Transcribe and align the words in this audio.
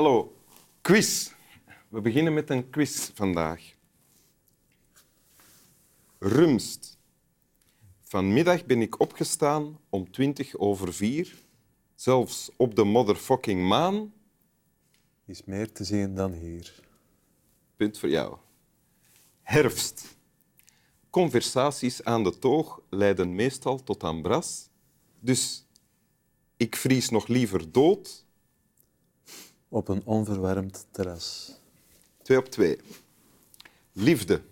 hallo. 0.00 0.36
Quiz. 0.80 1.32
We 1.88 2.00
beginnen 2.00 2.34
met 2.34 2.50
een 2.50 2.70
quiz 2.70 3.10
vandaag. 3.14 3.74
Rumst. 6.18 6.98
Vanmiddag 8.00 8.64
ben 8.64 8.80
ik 8.80 9.00
opgestaan 9.00 9.78
om 9.88 10.10
20 10.10 10.56
over 10.56 10.94
4. 10.94 11.34
Zelfs 11.94 12.50
op 12.56 12.74
de 12.74 12.84
motherfucking 12.84 13.68
maan. 13.68 14.12
Is 15.26 15.44
meer 15.44 15.72
te 15.72 15.84
zien 15.84 16.14
dan 16.14 16.32
hier. 16.32 16.80
Punt 17.76 17.98
voor 17.98 18.08
jou. 18.08 18.36
Herfst. 19.42 20.18
Conversaties 21.10 22.04
aan 22.04 22.24
de 22.24 22.38
toog 22.38 22.80
leiden 22.90 23.34
meestal 23.34 23.82
tot 23.82 24.04
ambras. 24.04 24.68
Dus 25.18 25.66
ik 26.56 26.76
vries 26.76 27.08
nog 27.08 27.26
liever 27.26 27.72
dood. 27.72 28.28
Op 29.72 29.88
een 29.88 30.02
onverwarmd 30.04 30.86
terras. 30.90 31.58
Twee 32.22 32.38
op 32.38 32.46
twee. 32.46 32.78
Liefde. 33.92 34.42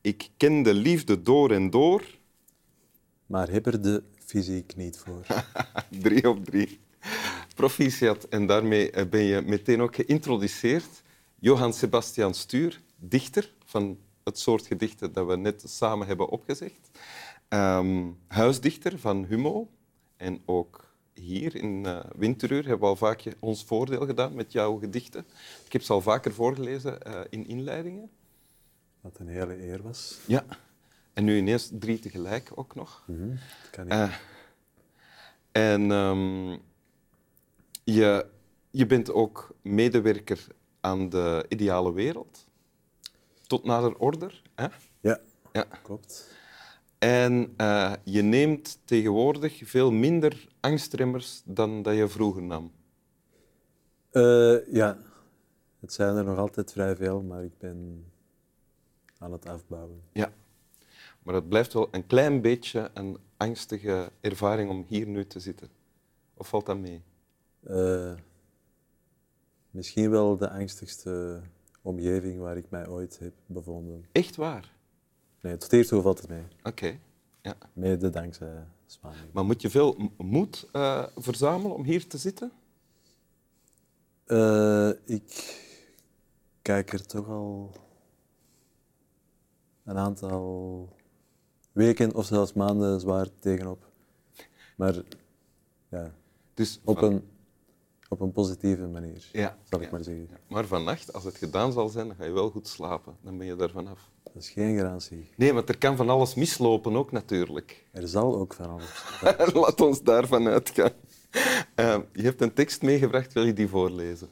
Ik 0.00 0.30
ken 0.36 0.62
de 0.62 0.74
liefde 0.74 1.22
door 1.22 1.50
en 1.50 1.70
door. 1.70 2.04
Maar 3.26 3.50
heb 3.50 3.66
er 3.66 3.82
de 3.82 4.02
fysiek 4.24 4.76
niet 4.76 4.98
voor. 4.98 5.26
drie 6.02 6.28
op 6.28 6.44
drie. 6.44 6.80
Proficiat. 7.54 8.24
En 8.24 8.46
daarmee 8.46 8.90
eh, 8.90 9.08
ben 9.08 9.22
je 9.22 9.40
meteen 9.40 9.80
ook 9.80 9.94
geïntroduceerd. 9.94 11.02
Johan 11.38 11.72
Sebastian 11.72 12.34
Stuur, 12.34 12.80
dichter 12.96 13.54
van 13.64 13.98
het 14.24 14.38
soort 14.38 14.66
gedichten 14.66 15.12
dat 15.12 15.26
we 15.26 15.36
net 15.36 15.64
samen 15.66 16.06
hebben 16.06 16.28
opgezegd. 16.28 16.90
Ehm, 17.48 18.10
huisdichter 18.26 18.98
van 18.98 19.24
Humo. 19.24 19.68
En 20.16 20.42
ook 20.44 20.81
hier 21.14 21.56
in 21.56 21.84
uh, 21.86 22.00
Winteruur 22.16 22.62
hebben 22.62 22.80
we 22.80 22.86
al 22.86 22.96
vaak 22.96 23.24
ons 23.38 23.64
voordeel 23.64 24.06
gedaan 24.06 24.34
met 24.34 24.52
jouw 24.52 24.78
gedichten. 24.78 25.24
Ik 25.64 25.72
heb 25.72 25.82
ze 25.82 25.92
al 25.92 26.00
vaker 26.00 26.32
voorgelezen 26.32 26.98
uh, 27.06 27.20
in 27.30 27.46
inleidingen. 27.46 28.10
Wat 29.00 29.18
een 29.18 29.28
hele 29.28 29.62
eer 29.62 29.82
was. 29.82 30.18
Ja. 30.26 30.44
En 31.12 31.24
nu 31.24 31.36
ineens 31.36 31.70
drie 31.72 31.98
tegelijk 31.98 32.50
ook 32.54 32.74
nog. 32.74 33.04
Mm 33.06 33.18
-hmm. 33.18 33.38
kan 33.70 33.84
niet. 33.84 33.92
Uh, 33.92 34.14
en 35.52 35.90
um, 35.90 36.60
je, 37.84 38.26
je 38.70 38.86
bent 38.86 39.12
ook 39.12 39.54
medewerker 39.62 40.46
aan 40.80 41.08
de 41.08 41.46
ideale 41.48 41.92
wereld. 41.92 42.46
Tot 43.46 43.64
nader 43.64 43.96
order. 43.96 44.42
Hè? 44.54 44.66
Ja, 45.00 45.20
ja, 45.52 45.66
klopt. 45.82 46.34
En 47.02 47.54
uh, 47.60 47.92
je 48.04 48.22
neemt 48.22 48.78
tegenwoordig 48.84 49.60
veel 49.64 49.90
minder 49.90 50.48
angstremmers 50.60 51.42
dan 51.44 51.82
dat 51.82 51.96
je 51.96 52.08
vroeger 52.08 52.42
nam. 52.42 52.72
Uh, 54.12 54.72
ja, 54.72 54.98
het 55.80 55.92
zijn 55.92 56.16
er 56.16 56.24
nog 56.24 56.38
altijd 56.38 56.72
vrij 56.72 56.96
veel, 56.96 57.22
maar 57.22 57.44
ik 57.44 57.58
ben 57.58 58.04
aan 59.18 59.32
het 59.32 59.46
afbouwen. 59.46 60.02
Ja, 60.12 60.32
maar 61.22 61.34
het 61.34 61.48
blijft 61.48 61.72
wel 61.72 61.88
een 61.90 62.06
klein 62.06 62.40
beetje 62.40 62.90
een 62.94 63.18
angstige 63.36 64.10
ervaring 64.20 64.70
om 64.70 64.84
hier 64.88 65.06
nu 65.06 65.26
te 65.26 65.40
zitten. 65.40 65.68
Of 66.34 66.48
valt 66.48 66.66
dat 66.66 66.78
mee? 66.78 67.02
Uh, 67.68 68.12
misschien 69.70 70.10
wel 70.10 70.36
de 70.36 70.50
angstigste 70.50 71.40
omgeving 71.82 72.40
waar 72.40 72.56
ik 72.56 72.70
mij 72.70 72.88
ooit 72.88 73.18
heb 73.18 73.32
bevonden. 73.46 74.04
Echt 74.12 74.36
waar? 74.36 74.80
Nee, 75.42 75.56
tot 75.56 75.70
hiertoe 75.70 76.02
valt 76.02 76.20
het 76.20 76.28
mee. 76.28 76.42
Oké. 76.58 76.68
Okay. 76.68 77.00
Ja. 77.42 77.56
Mede 77.72 78.10
dankzij 78.10 78.66
Spanje. 78.86 79.16
Maar 79.32 79.44
moet 79.44 79.62
je 79.62 79.70
veel 79.70 80.12
moed 80.16 80.68
uh, 80.72 81.06
verzamelen 81.16 81.76
om 81.76 81.84
hier 81.84 82.06
te 82.06 82.18
zitten? 82.18 82.52
Uh, 84.26 84.90
ik 85.04 85.56
kijk 86.62 86.92
er 86.92 87.06
toch 87.06 87.28
al 87.28 87.70
een 89.84 89.96
aantal 89.96 90.88
weken 91.72 92.14
of 92.14 92.26
zelfs 92.26 92.52
maanden 92.52 93.00
zwaar 93.00 93.26
tegenop. 93.38 93.90
Maar 94.76 95.02
ja, 95.88 96.14
dus 96.54 96.80
op, 96.84 96.98
van... 96.98 97.12
een, 97.12 97.22
op 98.12 98.20
een 98.20 98.32
positieve 98.32 98.86
manier, 98.86 99.28
ja, 99.32 99.56
zal 99.70 99.78
ik 99.78 99.84
ja, 99.84 99.92
maar 99.92 100.04
zeggen. 100.04 100.26
Ja. 100.30 100.36
Maar 100.48 100.66
vannacht, 100.66 101.12
als 101.12 101.24
het 101.24 101.36
gedaan 101.36 101.72
zal 101.72 101.88
zijn, 101.88 102.06
dan 102.06 102.16
ga 102.16 102.24
je 102.24 102.32
wel 102.32 102.50
goed 102.50 102.68
slapen. 102.68 103.16
Dan 103.22 103.38
ben 103.38 103.46
je 103.46 103.56
daar 103.56 103.70
vanaf. 103.70 104.10
Dat 104.22 104.42
is 104.42 104.50
geen 104.50 104.76
garantie. 104.76 105.30
Nee, 105.36 105.52
want 105.52 105.68
er 105.68 105.78
kan 105.78 105.96
van 105.96 106.08
alles 106.08 106.34
mislopen 106.34 106.96
ook 106.96 107.12
natuurlijk. 107.12 107.86
Er 107.90 108.08
zal 108.08 108.36
ook 108.36 108.54
van 108.54 108.70
alles. 108.70 109.54
Laat 109.62 109.80
ons 109.80 110.02
daarvan 110.02 110.46
uitgaan. 110.46 110.92
Uh, 111.76 111.98
je 112.12 112.22
hebt 112.22 112.40
een 112.40 112.52
tekst 112.52 112.82
meegebracht, 112.82 113.32
wil 113.32 113.44
je 113.44 113.52
die 113.52 113.68
voorlezen? 113.68 114.28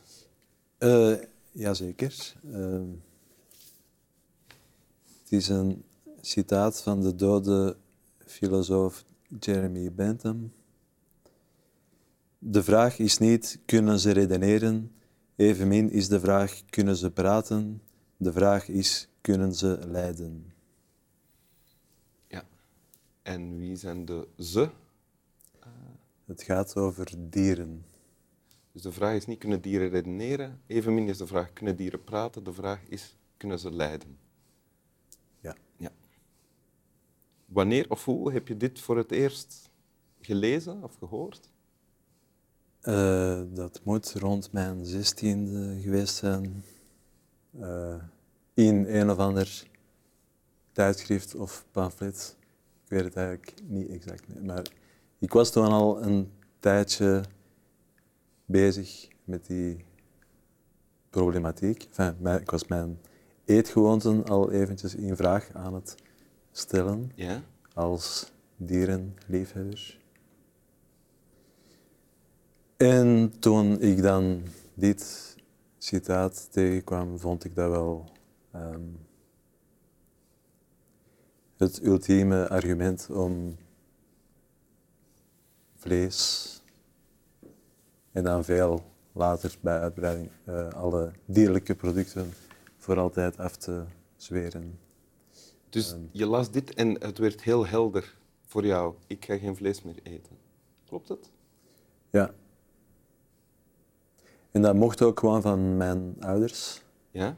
Uh, 0.79 1.17
jazeker. 1.53 2.35
Uh, 2.45 2.81
het 5.23 5.33
is 5.33 5.49
een 5.49 5.85
citaat 6.21 6.83
van 6.83 7.01
de 7.01 7.15
dode 7.15 7.77
filosoof 8.27 9.05
Jeremy 9.39 9.93
Bentham. 9.93 10.53
De 12.43 12.63
vraag 12.63 12.99
is 12.99 13.19
niet, 13.19 13.59
kunnen 13.67 13.99
ze 13.99 14.11
redeneren? 14.11 14.93
Evenmin 15.37 15.91
is 15.91 16.09
de 16.09 16.21
vraag, 16.21 16.63
kunnen 16.71 16.97
ze 16.97 17.11
praten? 17.11 17.83
De 18.17 18.33
vraag 18.33 18.69
is, 18.69 19.09
kunnen 19.21 19.55
ze 19.55 19.79
lijden? 19.87 20.53
Ja. 22.27 22.45
En 23.23 23.59
wie 23.59 23.77
zijn 23.77 24.05
de 24.05 24.29
ze? 24.39 24.61
Uh... 24.61 25.69
Het 26.25 26.43
gaat 26.43 26.77
over 26.77 27.15
dieren. 27.19 27.85
Dus 28.73 28.83
de 28.83 28.93
vraag 28.93 29.15
is 29.15 29.27
niet, 29.27 29.39
kunnen 29.39 29.61
dieren 29.61 29.89
redeneren? 29.89 30.61
Evenmin 30.67 31.09
is 31.09 31.19
de 31.19 31.27
vraag, 31.27 31.53
kunnen 31.53 31.77
dieren 31.77 32.05
praten? 32.05 32.45
De 32.45 32.53
vraag 32.53 32.89
is, 32.89 33.17
kunnen 33.37 33.59
ze 33.59 33.73
lijden? 33.73 34.19
Ja. 35.41 35.57
ja. 35.77 35.93
Wanneer 37.47 37.91
of 37.91 38.05
hoe 38.05 38.33
heb 38.33 38.49
je 38.49 38.57
dit 38.57 38.81
voor 38.81 38.97
het 38.97 39.11
eerst 39.11 39.71
gelezen 40.21 40.83
of 40.83 40.95
gehoord? 40.95 41.51
Uh, 42.85 43.41
dat 43.55 43.81
moet 43.85 44.13
rond 44.13 44.53
mijn 44.53 44.87
zestiende 44.87 45.81
geweest 45.81 46.15
zijn. 46.15 46.65
Uh, 47.61 47.95
in 48.55 48.85
een 48.89 49.11
of 49.11 49.19
ander 49.19 49.69
tijdschrift 50.73 51.35
of 51.35 51.65
pamflet. 51.71 52.37
Ik 52.85 52.91
weet 52.91 53.05
het 53.05 53.17
eigenlijk 53.17 53.61
niet 53.67 53.89
exact 53.89 54.29
meer. 54.29 54.45
Maar 54.45 54.67
ik 55.19 55.33
was 55.33 55.51
toen 55.51 55.67
al 55.67 56.03
een 56.03 56.33
tijdje 56.59 57.25
bezig 58.45 59.09
met 59.25 59.47
die 59.47 59.85
problematiek. 61.11 61.89
Enfin, 61.97 62.27
ik 62.41 62.51
was 62.51 62.67
mijn 62.67 62.99
eetgewoonten 63.45 64.25
al 64.25 64.51
eventjes 64.51 64.95
in 64.95 65.17
vraag 65.17 65.51
aan 65.53 65.75
het 65.75 65.95
stellen 66.53 67.13
ja? 67.15 67.43
als 67.75 68.33
dierenliefhebber. 68.57 70.00
En 72.81 73.33
toen 73.39 73.81
ik 73.81 74.03
dan 74.03 74.43
dit 74.75 75.35
citaat 75.79 76.53
tegenkwam, 76.53 77.19
vond 77.19 77.45
ik 77.45 77.55
dat 77.55 77.71
wel 77.71 78.11
um, 78.55 78.99
het 81.57 81.85
ultieme 81.85 82.49
argument 82.49 83.11
om 83.11 83.57
vlees 85.77 86.63
en 88.13 88.25
dan 88.25 88.45
veel 88.45 88.83
later 89.13 89.57
bij 89.61 89.79
uitbreiding 89.79 90.31
uh, 90.49 90.69
alle 90.69 91.13
dierlijke 91.25 91.75
producten 91.75 92.33
voor 92.79 92.99
altijd 92.99 93.39
af 93.39 93.57
te 93.57 93.85
zweren. 94.17 94.79
Dus 95.69 95.93
um, 95.93 96.09
je 96.13 96.27
las 96.27 96.51
dit 96.51 96.75
en 96.75 97.01
het 97.01 97.19
werd 97.19 97.43
heel 97.43 97.67
helder 97.67 98.17
voor 98.47 98.67
jou. 98.67 98.95
Ik 99.07 99.25
ga 99.25 99.39
geen 99.39 99.57
vlees 99.57 99.83
meer 99.83 99.99
eten. 100.03 100.37
Klopt 100.85 101.09
dat? 101.09 101.31
Ja. 102.11 102.35
En 104.51 104.63
dat 104.63 104.75
mocht 104.75 105.03
ook 105.03 105.19
gewoon 105.19 105.43
van 105.43 105.77
mijn 105.77 106.17
ouders. 106.21 106.83
Ja? 107.11 107.37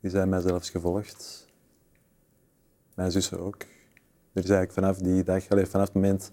Die 0.00 0.10
zijn 0.10 0.28
mij 0.28 0.40
zelfs 0.40 0.70
gevolgd. 0.70 1.46
Mijn 2.94 3.10
zussen 3.10 3.40
ook. 3.40 3.62
Er 4.32 4.42
is 4.42 4.50
eigenlijk 4.50 4.72
vanaf 4.72 4.98
die 4.98 5.22
dag, 5.22 5.48
allez, 5.48 5.68
vanaf 5.68 5.86
het 5.86 5.94
moment 5.94 6.30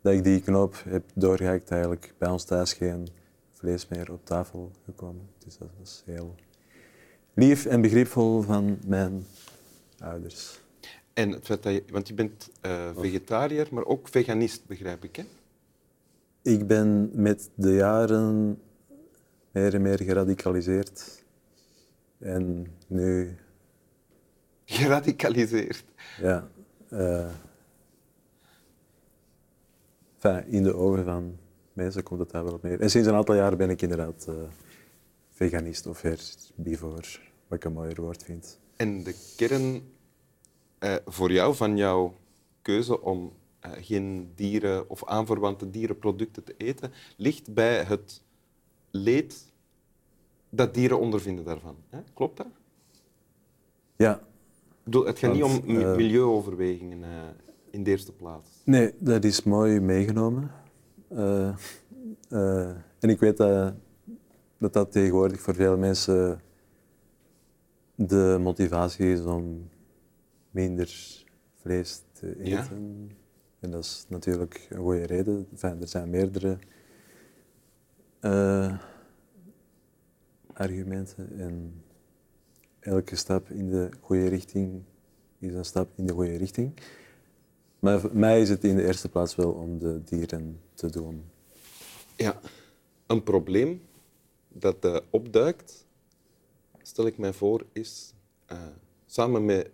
dat 0.00 0.12
ik 0.12 0.24
die 0.24 0.40
knoop 0.40 0.82
heb 0.88 1.04
doorgehakt, 1.14 1.70
eigenlijk 1.70 2.14
bij 2.18 2.28
ons 2.28 2.44
thuis 2.44 2.72
geen 2.72 3.08
vlees 3.52 3.88
meer 3.88 4.12
op 4.12 4.24
tafel 4.24 4.70
gekomen. 4.84 5.28
Dus 5.38 5.58
dat 5.58 5.68
was 5.78 6.02
heel 6.04 6.34
lief 7.34 7.66
en 7.66 7.80
begripvol 7.80 8.42
van 8.42 8.78
mijn 8.86 9.26
ouders. 9.98 10.60
En 11.12 11.30
het 11.30 11.46
feit 11.46 11.62
dat 11.62 11.72
je, 11.72 11.84
want 11.90 12.08
je 12.08 12.14
bent 12.14 12.50
uh, 12.66 12.90
vegetariër, 12.96 13.68
maar 13.70 13.84
ook 13.84 14.08
veganist, 14.08 14.66
begrijp 14.66 15.04
ik, 15.04 15.16
hè? 15.16 15.24
Ik 16.42 16.66
ben 16.66 17.10
met 17.12 17.50
de 17.54 17.72
jaren 17.72 18.58
meer 19.50 19.74
en 19.74 19.82
meer 19.82 20.02
geradicaliseerd. 20.02 21.24
En 22.18 22.66
nu... 22.86 23.36
Geradicaliseerd? 24.64 25.84
Ja. 26.20 26.48
Uh, 26.90 27.30
enfin, 30.14 30.46
in 30.46 30.62
de 30.62 30.74
ogen 30.74 31.04
van 31.04 31.38
mensen 31.72 32.02
komt 32.02 32.20
het 32.20 32.30
daar 32.30 32.44
wel 32.44 32.52
op 32.52 32.62
neer. 32.62 32.80
En 32.80 32.90
sinds 32.90 33.08
een 33.08 33.14
aantal 33.14 33.34
jaren 33.34 33.58
ben 33.58 33.70
ik 33.70 33.82
inderdaad 33.82 34.26
uh, 34.28 34.34
veganist 35.30 35.86
of 35.86 36.02
herbivor, 36.02 37.20
wat 37.48 37.58
ik 37.58 37.64
een 37.64 37.72
mooier 37.72 38.00
woord 38.00 38.22
vind. 38.22 38.58
En 38.76 39.02
de 39.02 39.14
kern 39.36 39.82
eh, 40.78 40.94
voor 41.06 41.32
jou 41.32 41.54
van 41.54 41.76
jouw 41.76 42.14
keuze 42.62 43.00
om 43.00 43.32
eh, 43.60 43.70
geen 43.80 44.32
dieren 44.34 44.90
of 44.90 45.04
aanverwante 45.04 45.70
dierenproducten 45.70 46.44
te 46.44 46.54
eten, 46.56 46.92
ligt 47.16 47.54
bij 47.54 47.82
het 47.82 48.22
leed 48.90 49.52
dat 50.50 50.74
dieren 50.74 50.98
ondervinden 51.00 51.44
daarvan. 51.44 51.76
Hè? 51.88 51.98
Klopt 52.14 52.36
dat? 52.36 52.46
Ja, 53.96 54.14
Ik 54.16 54.20
bedoel, 54.84 55.06
het 55.06 55.18
gaat 55.18 55.32
niet 55.32 55.42
om 55.42 55.50
eh, 55.52 55.96
milieuoverwegingen 55.96 57.04
eh, 57.04 57.10
in 57.70 57.82
de 57.84 57.90
eerste 57.90 58.12
plaats. 58.12 58.48
nee, 58.64 58.92
dat 58.98 59.24
is 59.24 59.42
mooi 59.42 59.80
meegenomen. 59.80 60.50
Eh, 61.08 61.54
en 62.98 63.08
ik 63.08 63.20
weet 63.20 63.36
dat, 63.36 63.74
dat 64.58 64.72
dat 64.72 64.92
tegenwoordig 64.92 65.40
voor 65.40 65.54
veel 65.54 65.76
mensen 65.76 66.40
de 67.94 68.38
motivatie 68.40 69.12
is 69.12 69.20
om 69.24 69.68
minder 70.50 71.24
vlees 71.56 72.02
te 72.12 72.34
Ja. 72.42 72.62
eten. 72.62 73.10
En 73.60 73.70
dat 73.70 73.84
is 73.84 74.04
natuurlijk 74.08 74.66
een 74.70 74.78
goede 74.78 75.06
reden. 75.06 75.46
Enfin, 75.50 75.80
er 75.80 75.88
zijn 75.88 76.10
meerdere 76.10 76.58
eh, 78.20 78.78
argumenten. 80.52 81.38
En 81.38 81.82
elke 82.80 83.16
stap 83.16 83.50
in 83.50 83.70
de 83.70 83.90
goede 84.00 84.28
richting 84.28 84.82
is 85.38 85.54
een 85.54 85.64
stap 85.64 85.88
in 85.96 86.06
de 86.06 86.12
goede 86.12 86.36
richting. 86.36 86.72
Maar 87.78 88.00
voor 88.00 88.16
mij 88.16 88.40
is 88.40 88.48
het 88.48 88.64
in 88.64 88.76
de 88.76 88.86
eerste 88.86 89.08
plaats 89.08 89.34
wel 89.34 89.50
om 89.52 89.78
de 89.78 90.04
dieren 90.04 90.60
te 90.74 90.90
doen. 90.90 91.24
Ja, 92.16 92.40
een 93.06 93.22
probleem 93.22 93.82
dat 94.48 94.84
eh, 94.84 94.96
opduikt, 95.10 95.86
stel 96.82 97.06
ik 97.06 97.18
mij 97.18 97.32
voor, 97.32 97.66
is 97.72 98.14
eh, 98.46 98.58
samen 99.06 99.44
met 99.44 99.70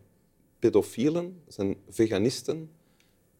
pedofielen 0.58 1.42
zijn 1.48 1.76
veganisten 1.88 2.70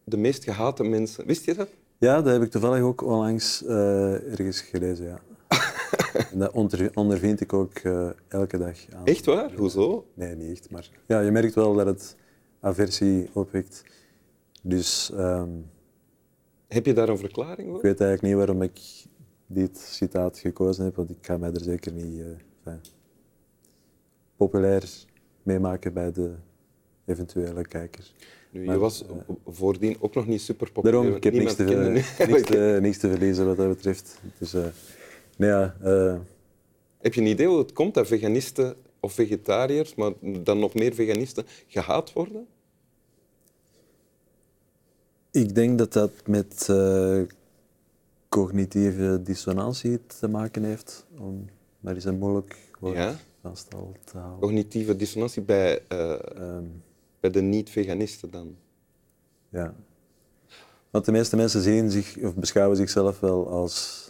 de 0.03 0.17
meest 0.17 0.43
gehate 0.43 0.83
mensen. 0.83 1.25
Wist 1.25 1.45
je 1.45 1.53
dat? 1.53 1.69
Ja, 1.99 2.21
dat 2.21 2.33
heb 2.33 2.41
ik 2.41 2.51
toevallig 2.51 2.81
ook 2.81 3.01
onlangs 3.01 3.65
eh, 3.65 4.31
ergens 4.31 4.61
gelezen, 4.61 5.05
ja. 5.05 5.19
en 6.31 6.39
dat 6.39 6.51
onder, 6.51 6.91
ondervind 6.93 7.41
ik 7.41 7.53
ook 7.53 7.73
eh, 7.73 8.09
elke 8.27 8.57
dag 8.57 8.77
aan. 8.95 9.05
Echt 9.05 9.25
waar? 9.25 9.53
Hoezo? 9.55 10.07
Nee, 10.13 10.35
niet 10.35 10.51
echt, 10.51 10.69
maar 10.69 10.89
ja, 11.07 11.19
je 11.19 11.31
merkt 11.31 11.53
wel 11.53 11.73
dat 11.75 11.85
het 11.85 12.15
aversie 12.59 13.29
opwekt. 13.33 13.83
Dus 14.63 15.11
ehm, 15.11 15.49
Heb 16.67 16.85
je 16.85 16.93
daar 16.93 17.09
een 17.09 17.17
verklaring 17.17 17.67
ik 17.67 17.73
voor? 17.73 17.81
weet 17.81 18.01
eigenlijk 18.01 18.21
niet 18.21 18.45
waarom 18.45 18.61
ik 18.61 18.79
dit 19.47 19.77
citaat 19.77 20.37
gekozen 20.37 20.85
heb, 20.85 20.95
want 20.95 21.09
ik 21.09 21.17
ga 21.21 21.37
mij 21.37 21.51
er 21.53 21.61
zeker 21.61 21.91
niet 21.91 22.19
eh, 22.19 22.25
enfin, 22.63 22.81
populair 24.35 24.89
meemaken 25.43 25.93
bij 25.93 26.11
de 26.11 26.33
eventuele 27.05 27.61
kijker. 27.67 28.13
Nu, 28.51 28.71
je 28.71 28.77
was 28.77 29.05
eh, 29.05 29.11
voordien 29.47 29.97
ook 29.99 30.13
nog 30.15 30.27
niet 30.27 30.41
super 30.41 30.71
populair. 30.71 31.01
Daarom, 31.01 31.17
ik 31.17 31.23
heb 31.23 31.33
niks 31.33 31.55
te, 31.55 31.63
niks, 31.63 32.43
te, 32.43 32.77
niks 32.81 32.97
te 32.97 33.09
verliezen 33.09 33.45
wat 33.45 33.57
dat 33.57 33.67
betreft. 33.67 34.19
Dus, 34.37 34.53
eh, 34.53 34.65
nee, 35.37 35.49
ja, 35.49 35.75
eh, 35.81 36.15
Heb 36.97 37.13
je 37.13 37.21
een 37.21 37.27
idee 37.27 37.47
hoe 37.47 37.57
het 37.57 37.73
komt 37.73 37.93
dat 37.93 38.07
veganisten 38.07 38.75
of 38.99 39.13
vegetariërs, 39.13 39.95
maar 39.95 40.11
dan 40.21 40.59
nog 40.59 40.73
meer 40.73 40.93
veganisten, 40.93 41.45
gehaat 41.67 42.13
worden? 42.13 42.47
ik 45.31 45.55
denk 45.55 45.77
dat 45.77 45.93
dat 45.93 46.11
met 46.25 46.69
cognitieve 48.29 49.19
dissonantie 49.23 49.99
te 50.05 50.27
maken 50.27 50.63
heeft. 50.63 51.05
Om 51.19 51.45
maar 51.79 51.95
eens 51.95 52.05
een 52.05 52.17
moeilijk 52.17 52.57
woord 52.79 52.95
Ja. 52.95 53.15
te 54.03 54.17
houden. 54.17 54.39
Cognitieve 54.39 54.95
dissonantie 54.95 55.41
bij, 55.41 55.81
eh, 55.87 56.11
Ehm, 56.35 56.63
bij 57.19 57.29
de 57.29 57.41
niet-veganisten 57.41 58.31
dan? 58.31 58.55
ja. 59.49 59.73
Want 60.89 61.05
de 61.05 61.11
meeste 61.11 61.35
mensen 61.35 61.61
zien 61.61 61.91
zich, 61.91 62.17
of 62.17 62.35
beschouwen 62.35 62.77
zichzelf 62.77 63.19
wel 63.19 63.49
als 63.49 64.07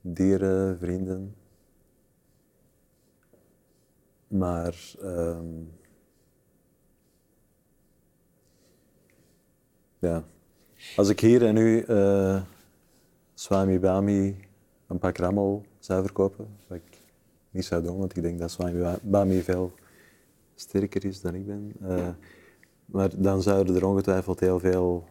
dierenvrienden. 0.00 1.34
Maar 4.26 4.94
ehm, 5.00 5.46
ja. 9.98 10.24
als 10.96 11.08
ik 11.08 11.20
hier 11.20 11.46
en 11.46 11.54
nu 11.54 11.80
eh, 11.80 12.42
Swami 13.34 13.78
Bami 13.78 14.36
een 14.86 14.98
pak 14.98 15.16
rammel 15.16 15.64
zou 15.78 16.02
verkopen, 16.04 16.48
wat 16.66 16.76
ik 16.76 16.98
niet 17.50 17.64
zou 17.64 17.82
doen, 17.82 17.98
want 17.98 18.16
ik 18.16 18.22
denk 18.22 18.38
dat 18.38 18.50
Swami 18.50 18.78
Ba- 18.80 18.98
Bami 19.02 19.42
veel 19.42 19.72
sterker 20.54 21.04
is 21.04 21.20
dan 21.20 21.34
ik 21.34 21.46
ben. 21.46 21.72
eh, 21.80 22.08
maar 22.84 23.20
dan 23.20 23.42
zouden 23.42 23.76
er 23.76 23.86
ongetwijfeld 23.86 24.40
heel 24.40 24.60
veel 24.60 25.04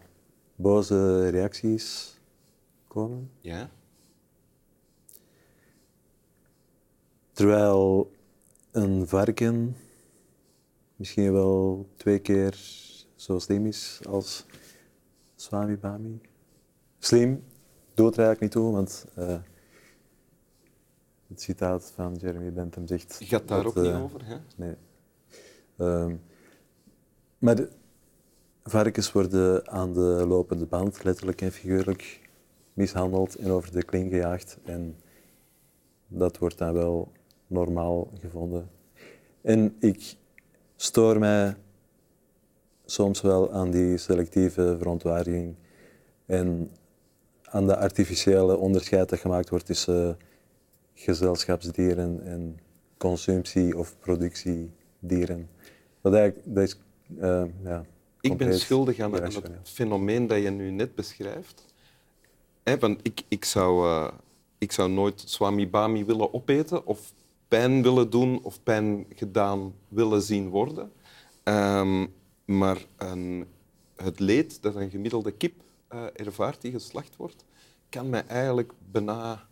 boze 0.56 1.30
reacties 1.30 2.18
komen. 2.88 3.32
Ja? 3.42 3.70
Terwijl 7.32 8.12
een 8.72 9.08
varken 9.08 9.76
misschien 10.96 11.34
wel 11.34 11.88
twee 11.96 12.20
keer 12.20 12.58
zo 13.16 13.40
slim 13.40 13.66
is 13.66 14.02
als 14.08 14.46
Swami 15.36 15.78
Bami. 15.78 16.22
Slim 17.00 17.44
doet 17.94 18.18
er 18.18 18.24
eigenlijk 18.24 18.42
niet 18.42 18.52
toe, 18.52 18.72
want 18.72 19.06
eh, 19.16 19.40
het 21.28 21.42
citaat 21.42 21.92
van 21.96 22.16
Jeremy 22.16 22.54
Bentham 22.54 22.88
zegt... 22.88 23.16
Je 23.20 23.26
gaat 23.26 23.48
daar 23.48 23.64
dat, 23.64 23.78
ook 23.78 23.84
niet 23.84 23.94
eh, 23.94 24.04
over, 24.04 24.26
hè? 24.26 24.38
Nee. 24.56 24.76
Ehm, 25.78 26.16
maar 27.38 27.68
varkens 28.64 29.12
worden 29.12 29.70
aan 29.70 29.94
de 29.94 30.26
lopende 30.28 30.66
band, 30.66 31.04
letterlijk 31.04 31.42
en 31.42 31.52
figuurlijk, 31.52 32.30
mishandeld 32.74 33.36
en 33.36 33.52
over 33.52 33.72
de 33.72 33.84
kling 33.84 34.10
gejaagd. 34.10 34.58
En 34.64 34.96
dat 36.08 36.38
wordt 36.38 36.58
dan 36.58 36.74
wel 36.74 37.12
normaal 37.48 38.10
gevonden. 38.20 38.70
En 39.42 39.76
ik 39.80 40.16
stoor 40.76 41.20
mij 41.20 41.56
soms 42.86 43.22
wel 43.22 43.54
aan 43.54 43.72
die 43.72 43.98
selectieve 43.98 44.76
verontwaardiging 44.78 45.56
en 46.26 46.72
aan 47.44 47.68
de 47.68 47.78
artificiële 47.78 48.58
onderscheid 48.58 49.10
dat 49.10 49.20
gemaakt 49.20 49.50
wordt 49.50 49.66
tussen 49.66 50.18
gezelschapsdieren 50.94 52.24
en 52.24 52.60
consumptie- 52.98 53.78
of 53.78 53.96
productiedieren. 54.00 55.50
Dat, 56.04 56.14
eigenlijk, 56.14 56.56
dat 56.56 56.64
is 56.64 56.76
eh, 57.20 57.44
ja, 57.64 57.86
Ik 58.22 58.38
ben 58.38 58.60
schuldig 58.60 59.00
aan, 59.00 59.14
het 59.14 59.42
fenomeen 59.64 60.28
dat 60.28 60.42
je 60.42 60.50
nu 60.50 60.72
net 60.72 60.96
beschrijft. 60.96 61.66
Want 62.80 63.00
ik, 63.02 63.22
ik, 63.28 63.46
zou, 63.46 63.88
eh, 63.88 64.14
ik 64.58 64.72
zou 64.72 64.90
nooit 64.90 65.24
Swami 65.26 65.68
Bami 65.68 66.06
willen 66.06 66.34
opeten 66.34 66.86
of 66.86 67.14
pijn 67.48 67.84
willen 67.84 68.10
doen 68.10 68.44
of 68.44 68.64
pijn 68.64 69.06
gedaan 69.16 69.74
willen 69.88 70.22
zien 70.22 70.50
worden. 70.50 70.92
Ehm, 71.44 72.06
maar 72.46 72.86
een, 72.98 73.48
het 73.96 74.20
leed 74.20 74.62
dat 74.62 74.76
een 74.76 74.90
gemiddelde 74.90 75.32
kip 75.32 75.54
eh, 75.88 76.06
ervaart 76.14 76.62
die 76.62 76.72
geslacht 76.72 77.16
wordt, 77.16 77.46
kan 77.90 78.10
mij 78.10 78.26
eigenlijk 78.28 78.74
bijna... 78.92 79.48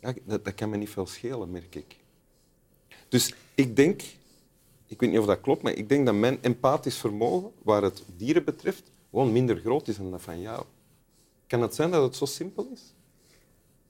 Ja, 0.00 0.14
dat, 0.24 0.44
dat 0.44 0.54
kan 0.54 0.70
me 0.70 0.76
niet 0.76 0.90
veel 0.90 1.06
schelen, 1.06 1.50
merk 1.50 1.74
ik. 1.74 1.96
Dus 3.08 3.34
ik 3.54 3.76
denk, 3.76 4.02
ik 4.86 5.00
weet 5.00 5.10
niet 5.10 5.18
of 5.18 5.26
dat 5.26 5.40
klopt, 5.40 5.62
maar 5.62 5.72
ik 5.72 5.88
denk 5.88 6.06
dat 6.06 6.14
mijn 6.14 6.38
empathisch 6.40 6.96
vermogen, 6.98 7.50
waar 7.62 7.82
het 7.82 8.02
dieren 8.16 8.44
betreft, 8.44 8.90
gewoon 9.10 9.32
minder 9.32 9.56
groot 9.56 9.88
is 9.88 9.96
dan 9.96 10.10
dat 10.10 10.22
van 10.22 10.40
jou. 10.40 10.64
Kan 11.46 11.62
het 11.62 11.74
zijn 11.74 11.90
dat 11.90 12.02
het 12.02 12.16
zo 12.16 12.24
simpel 12.24 12.68
is? 12.72 12.94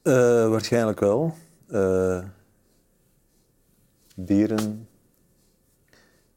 Eh, 0.02 0.12
waarschijnlijk 0.48 1.00
wel. 1.00 1.34
Eh, 1.66 2.24
dieren 4.16 4.88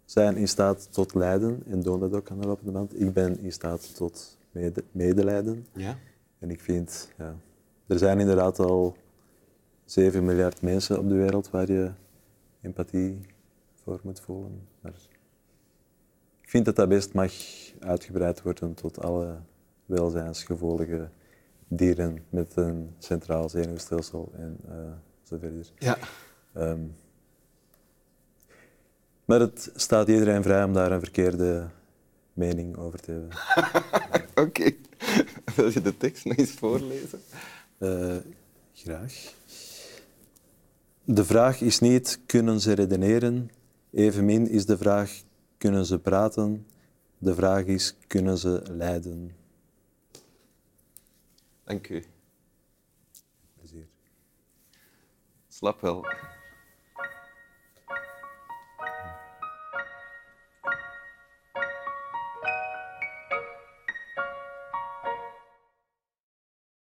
zijn 0.06 0.38
in 0.38 0.48
staat 0.48 0.94
tot 0.94 1.14
lijden 1.14 1.64
en 1.68 1.82
doen 1.82 2.00
dat 2.00 2.14
ook 2.14 2.30
aan 2.32 2.42
de 2.42 2.48
lopende 2.48 2.72
band. 2.72 3.02
Ik 3.02 3.14
ben 3.14 3.40
in 3.40 3.52
staat 3.52 3.96
tot 3.96 4.38
mede- 4.52 4.84
medelijden. 4.92 5.66
Ja. 5.74 5.98
En 6.40 6.50
ik 6.52 6.62
vind, 6.62 7.12
ja, 7.18 7.36
er 7.88 7.98
zijn 7.98 8.20
inderdaad 8.20 8.60
al 8.60 8.96
7 9.86 10.26
miljard 10.26 10.62
mensen 10.62 11.00
op 11.00 11.10
de 11.10 11.16
wereld 11.16 11.50
waar 11.50 11.72
je 11.72 11.92
empathie 12.62 13.20
voor 13.88 14.00
moet 14.04 14.20
voelen. 14.20 14.68
Maar 14.82 14.94
ik 16.42 16.50
vind 16.50 16.66
dat 16.66 16.76
dat 16.76 16.90
best 16.90 17.14
mag 17.14 17.34
uitgebreid 17.80 18.42
worden 18.42 18.74
tot 18.74 19.02
alle 19.02 19.40
welzijnsgevoelige 19.86 21.10
dieren 21.68 22.24
met 22.30 22.56
een 22.56 22.96
centraal 22.98 23.50
zenuwstelsel 23.50 24.32
en 24.36 24.58
eh, 24.70 24.76
zo 25.24 25.38
verder. 25.38 25.72
Ja. 25.78 25.98
Ehm, 26.54 26.82
maar 29.26 29.40
het 29.40 29.72
staat 29.76 30.08
iedereen 30.08 30.44
vrij 30.44 30.64
om 30.64 30.74
daar 30.74 30.92
een 30.92 31.00
verkeerde 31.00 31.68
mening 32.34 32.78
over 32.78 33.00
te 33.00 33.12
hebben. 33.12 33.30
Oké. 34.46 34.72
Wil 35.56 35.72
je 35.72 35.82
de 35.82 35.98
tekst 35.98 36.26
nog 36.26 36.38
eens 36.38 36.52
voorlezen? 36.52 37.20
Eh, 37.78 38.16
graag. 38.74 39.34
de 41.04 41.26
vraag 41.26 41.62
is 41.62 41.80
niet, 41.80 42.20
kunnen 42.26 42.60
ze 42.60 42.74
redeneren? 42.74 43.50
Evenmin 43.92 44.48
is 44.48 44.66
de 44.66 44.78
vraag, 44.78 45.24
kunnen 45.58 45.86
ze 45.86 46.00
praten? 46.00 46.68
De 47.18 47.36
vraag 47.36 47.66
is, 47.66 47.98
kunnen 48.08 48.38
ze 48.38 48.64
lijden? 48.70 49.36
Dank 51.64 51.90
u. 51.90 52.06
Plezier. 53.56 53.88
Slap 55.48 55.82
wel. 55.82 56.06